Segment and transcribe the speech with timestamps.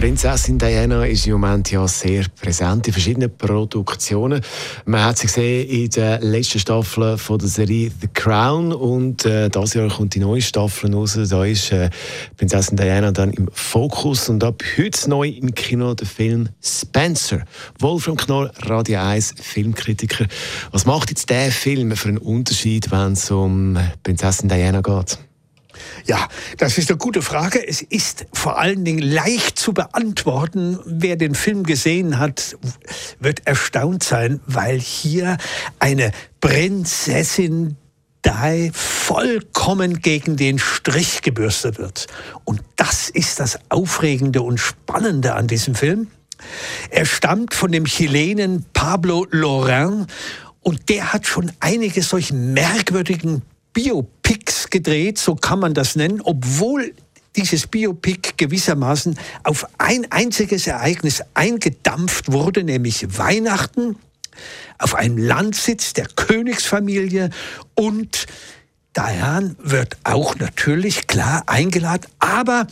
[0.00, 4.40] Prinzessin Diana ist im Moment ja sehr präsent in verschiedenen Produktionen.
[4.86, 9.50] Man hat sie gesehen in der letzten Staffel von der Serie The Crown und äh,
[9.50, 11.18] dieses Jahr kommt die neue Staffel raus.
[11.28, 11.90] Da ist äh,
[12.38, 17.44] Prinzessin Diana dann im Fokus und ab heute neu im Kino der Film Spencer.
[17.78, 20.24] Wolfram Knorr, Radio 1 Filmkritiker.
[20.70, 25.18] Was macht jetzt der Film für einen Unterschied, wenn es um Prinzessin Diana geht?
[26.06, 27.66] Ja, das ist eine gute Frage.
[27.66, 30.78] Es ist vor allen Dingen leicht zu beantworten.
[30.84, 32.56] Wer den Film gesehen hat,
[33.18, 35.36] wird erstaunt sein, weil hier
[35.78, 37.76] eine Prinzessin
[38.24, 42.06] Di vollkommen gegen den Strich gebürstet wird.
[42.44, 46.08] Und das ist das Aufregende und Spannende an diesem Film.
[46.90, 50.06] Er stammt von dem Chilenen Pablo Lorrain
[50.60, 56.94] und der hat schon einige solch merkwürdigen Biopics gedreht, so kann man das nennen, obwohl
[57.36, 63.96] dieses Biopic gewissermaßen auf ein einziges Ereignis eingedampft wurde, nämlich Weihnachten
[64.78, 67.30] auf einem Landsitz der Königsfamilie
[67.74, 68.26] und
[68.96, 72.66] Diane wird auch natürlich klar eingeladen, aber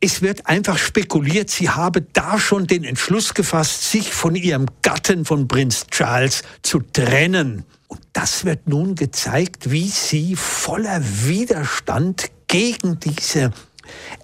[0.00, 5.24] es wird einfach spekuliert, sie habe da schon den Entschluss gefasst, sich von ihrem Gatten,
[5.24, 7.64] von Prinz Charles, zu trennen.
[7.88, 13.52] Und das wird nun gezeigt, wie sie voller Widerstand gegen diese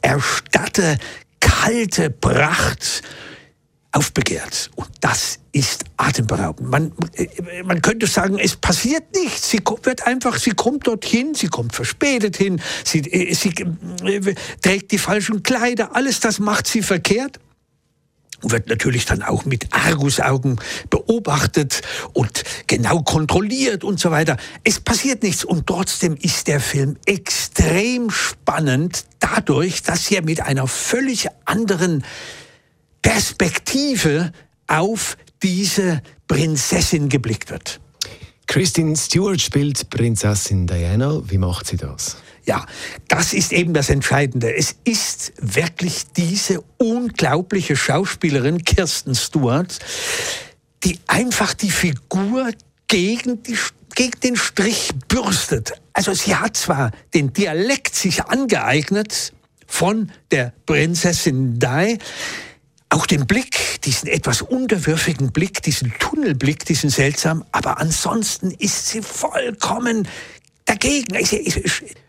[0.00, 0.98] erstarrte,
[1.40, 3.02] kalte Pracht
[3.92, 4.70] aufbegehrt.
[4.74, 6.68] Und das ist atemberaubend.
[6.68, 9.50] Man, äh, man könnte sagen, es passiert nichts.
[9.50, 13.50] Sie wird einfach, sie kommt dorthin, sie kommt verspätet hin, sie, äh, sie
[14.04, 17.38] äh, trägt die falschen Kleider, alles das macht sie verkehrt
[18.42, 20.60] wird natürlich dann auch mit Argusaugen
[20.90, 21.82] beobachtet
[22.12, 24.36] und genau kontrolliert und so weiter.
[24.64, 30.66] Es passiert nichts und trotzdem ist der Film extrem spannend dadurch, dass er mit einer
[30.66, 32.04] völlig anderen
[33.02, 34.32] Perspektive
[34.66, 37.80] auf diese Prinzessin geblickt wird.
[38.46, 41.22] Christine Stewart spielt Prinzessin Diana.
[41.28, 42.16] Wie macht sie das?
[42.44, 42.66] Ja,
[43.08, 44.54] das ist eben das Entscheidende.
[44.54, 49.78] Es ist wirklich diese unglaubliche Schauspielerin Kirsten Stewart,
[50.82, 52.50] die einfach die Figur
[52.88, 53.56] gegen, die,
[53.94, 55.72] gegen den Strich bürstet.
[55.92, 59.32] Also sie hat zwar den Dialekt sich angeeignet
[59.66, 61.98] von der Prinzessin Di,
[62.88, 69.00] auch den Blick, diesen etwas unterwürfigen Blick, diesen Tunnelblick, diesen seltsam, aber ansonsten ist sie
[69.00, 70.06] vollkommen
[70.64, 71.16] dagegen.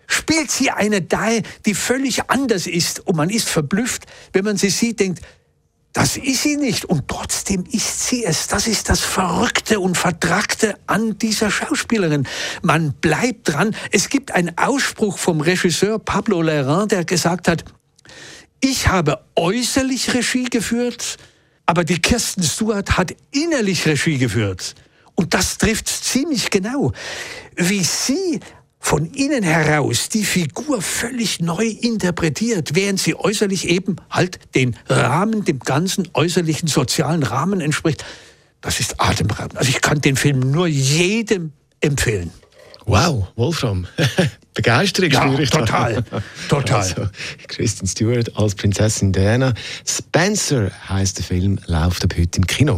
[0.07, 1.29] Spielt sie eine da,
[1.65, 5.21] die völlig anders ist und man ist verblüfft, wenn man sie sieht, denkt,
[5.93, 8.47] das ist sie nicht und trotzdem ist sie es.
[8.47, 12.27] Das ist das Verrückte und Vertragte an dieser Schauspielerin.
[12.63, 13.75] Man bleibt dran.
[13.91, 17.63] Es gibt einen Ausspruch vom Regisseur Pablo Lerrin, der gesagt hat,
[18.59, 21.17] ich habe äußerlich Regie geführt,
[21.67, 24.73] aber die Kirsten Stewart hat innerlich Regie geführt.
[25.23, 26.91] Und das trifft ziemlich genau.
[27.55, 28.41] Wie sie
[28.77, 35.45] von innen heraus die Figur völlig neu interpretiert, während sie äußerlich eben halt den Rahmen,
[35.45, 38.03] dem ganzen äußerlichen sozialen Rahmen entspricht.
[38.59, 39.57] Das ist atemberaubend.
[39.57, 42.31] Also ich kann den Film nur jedem empfehlen.
[42.85, 43.87] Wow, Wolfram.
[44.53, 46.21] Begeisterung ja, spüre ich total, da.
[46.49, 46.81] total.
[46.81, 47.07] Also,
[47.47, 49.53] Kristen Stewart als Prinzessin Diana.
[49.87, 52.77] Spencer heißt der Film, läuft ab heute im Kino.